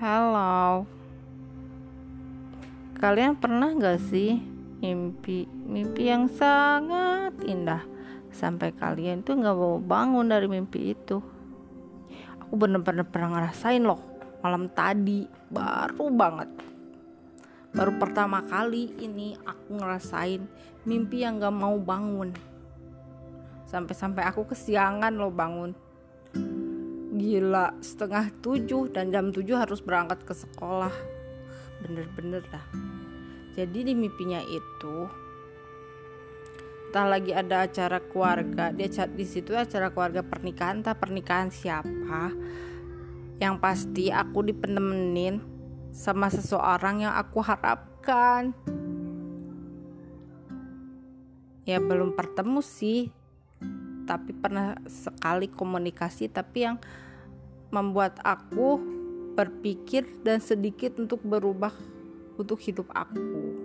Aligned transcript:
Halo. 0.00 0.88
Kalian 2.96 3.36
pernah 3.36 3.68
gak 3.76 4.00
sih 4.08 4.40
mimpi 4.80 5.44
mimpi 5.44 6.08
yang 6.08 6.24
sangat 6.24 7.36
indah? 7.44 7.84
Sampai 8.32 8.72
kalian 8.72 9.20
tuh 9.20 9.36
nggak 9.36 9.52
mau 9.52 9.76
bangun 9.76 10.24
dari 10.24 10.48
mimpi 10.48 10.96
itu. 10.96 11.20
Aku 12.40 12.56
bener-bener 12.56 13.04
pernah 13.04 13.36
ngerasain 13.36 13.84
loh 13.84 14.00
malam 14.40 14.72
tadi 14.72 15.28
baru 15.52 16.08
banget. 16.08 16.48
Baru 17.76 17.92
pertama 18.00 18.40
kali 18.48 18.96
ini 19.04 19.36
aku 19.44 19.84
ngerasain 19.84 20.48
mimpi 20.88 21.28
yang 21.28 21.36
gak 21.36 21.52
mau 21.52 21.76
bangun. 21.76 22.32
Sampai-sampai 23.68 24.24
aku 24.24 24.48
kesiangan 24.48 25.12
loh 25.12 25.28
bangun 25.28 25.76
gila 27.20 27.76
setengah 27.84 28.32
tujuh 28.40 28.88
dan 28.88 29.12
jam 29.12 29.28
tujuh 29.28 29.60
harus 29.60 29.84
berangkat 29.84 30.24
ke 30.24 30.32
sekolah. 30.32 30.92
Bener-bener 31.84 32.40
dah. 32.48 32.66
Jadi 33.54 33.92
di 33.92 33.94
mimpinya 33.94 34.40
itu 34.40 34.96
entah 36.90 37.06
lagi 37.06 37.30
ada 37.30 37.70
acara 37.70 38.02
keluarga 38.02 38.74
dia 38.74 38.90
di 39.06 39.22
situ 39.22 39.54
acara 39.54 39.94
keluarga 39.94 40.26
pernikahan 40.26 40.82
entah 40.82 40.98
pernikahan 40.98 41.46
siapa 41.46 42.34
yang 43.38 43.62
pasti 43.62 44.10
aku 44.10 44.42
dipenemenin 44.42 45.38
sama 45.94 46.26
seseorang 46.28 47.06
yang 47.06 47.14
aku 47.14 47.38
harapkan. 47.42 48.52
Ya 51.68 51.78
belum 51.78 52.18
bertemu 52.18 52.58
sih 52.58 53.14
tapi 54.10 54.34
pernah 54.34 54.74
sekali 54.90 55.46
komunikasi 55.46 56.26
tapi 56.26 56.66
yang 56.66 56.82
membuat 57.70 58.18
aku 58.26 58.82
berpikir 59.34 60.04
dan 60.26 60.42
sedikit 60.42 60.98
untuk 60.98 61.22
berubah 61.22 61.72
untuk 62.36 62.58
hidup 62.60 62.90
aku. 62.92 63.56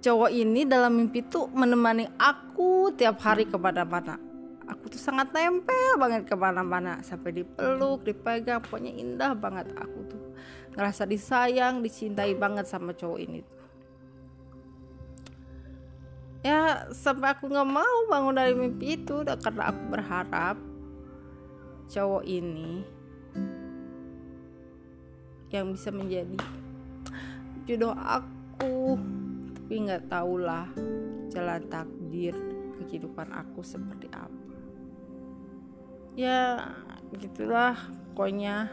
Cowok 0.00 0.32
ini 0.32 0.64
dalam 0.64 0.96
mimpi 0.96 1.20
tuh 1.20 1.52
menemani 1.52 2.08
aku 2.16 2.92
tiap 2.96 3.20
hari 3.20 3.44
ke 3.44 3.56
mana-mana. 3.60 4.16
Aku 4.64 4.86
tuh 4.86 5.02
sangat 5.02 5.34
nempel 5.34 5.98
banget 5.98 6.24
ke 6.30 6.36
mana-mana 6.38 7.02
sampai 7.02 7.42
dipeluk 7.42 8.06
dipegang 8.06 8.62
pokoknya 8.64 8.96
indah 8.96 9.32
banget. 9.36 9.68
Aku 9.76 9.98
tuh 10.08 10.22
ngerasa 10.78 11.04
disayang 11.04 11.84
dicintai 11.84 12.32
banget 12.38 12.64
sama 12.64 12.94
cowok 12.96 13.18
ini 13.20 13.44
tuh. 13.44 13.60
Ya 16.40 16.88
sampai 16.96 17.36
aku 17.36 17.52
nggak 17.52 17.68
mau 17.68 17.96
bangun 18.08 18.32
dari 18.32 18.56
mimpi 18.56 18.96
itu 18.96 19.20
karena 19.20 19.68
aku 19.68 19.82
berharap 19.92 20.69
cowok 21.90 22.22
ini 22.22 22.86
yang 25.50 25.74
bisa 25.74 25.90
menjadi 25.90 26.38
jodoh 27.66 27.94
aku 27.98 28.94
tapi 29.58 29.74
nggak 29.90 30.06
tahulah 30.06 30.70
jalan 31.34 31.62
takdir 31.66 32.34
kehidupan 32.78 33.34
aku 33.34 33.66
seperti 33.66 34.06
apa 34.14 34.46
ya 36.14 36.70
gitulah 37.18 37.74
pokoknya 38.14 38.70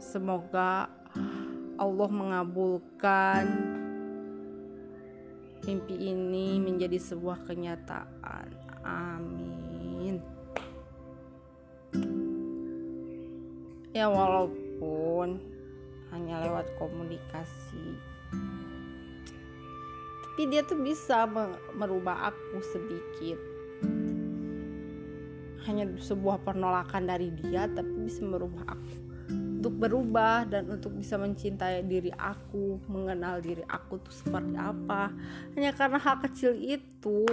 semoga 0.00 0.88
Allah 1.76 2.08
mengabulkan 2.08 3.44
mimpi 5.66 6.14
ini 6.14 6.62
menjadi 6.62 6.96
sebuah 6.96 7.44
kenyataan. 7.44 8.48
Amin. 8.86 9.55
Ya 13.96 14.12
walaupun 14.12 15.40
hanya 16.12 16.44
lewat 16.44 16.68
komunikasi 16.76 17.96
tapi 20.36 20.52
dia 20.52 20.60
tuh 20.68 20.76
bisa 20.76 21.24
merubah 21.72 22.28
aku 22.28 22.60
sedikit 22.60 23.40
hanya 25.64 25.88
sebuah 25.96 26.44
penolakan 26.44 27.08
dari 27.08 27.32
dia 27.32 27.64
tapi 27.72 28.04
bisa 28.04 28.20
merubah 28.20 28.68
aku 28.68 28.94
untuk 29.32 29.72
berubah 29.80 30.44
dan 30.44 30.68
untuk 30.68 30.92
bisa 30.94 31.16
mencintai 31.16 31.82
diri 31.88 32.12
aku, 32.14 32.78
mengenal 32.86 33.42
diri 33.42 33.66
aku 33.66 33.98
tuh 33.98 34.14
seperti 34.14 34.54
apa. 34.54 35.10
Hanya 35.58 35.74
karena 35.74 35.98
hal 35.98 36.22
kecil 36.22 36.54
itu. 36.54 37.26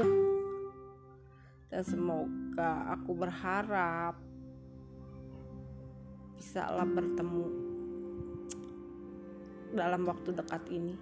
Dan 1.69 1.85
semoga 1.85 2.97
aku 2.97 3.13
berharap 3.13 4.17
bisa 6.43 6.67
lah 6.67 6.83
bertemu 6.83 7.47
dalam 9.71 10.03
waktu 10.03 10.35
dekat 10.35 10.59
ini. 10.67 10.99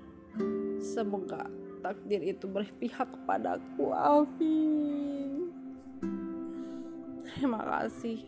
Semoga 0.78 1.50
takdir 1.82 2.22
itu 2.22 2.46
berpihak 2.46 3.10
kepadaku. 3.10 3.90
Amin. 3.90 5.50
Terima 7.26 7.58
kasih 7.58 8.22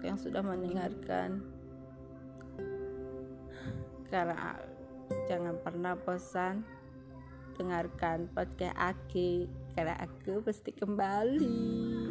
yang 0.00 0.16
sudah 0.16 0.40
mendengarkan 0.40 1.44
karena 4.08 4.56
jangan 5.28 5.60
pernah 5.60 5.92
bosan 5.92 6.64
dengarkan 7.60 8.32
podcast 8.32 8.72
Aki 8.80 9.44
karena 9.76 9.92
aku 10.00 10.40
pasti 10.40 10.72
kembali 10.72 12.09